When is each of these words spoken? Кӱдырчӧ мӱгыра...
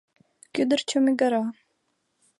Кӱдырчӧ 0.53 0.97
мӱгыра... 1.03 1.43